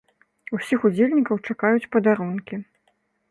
[0.57, 2.55] Усіх удзельнікаў чакаюць падарункі.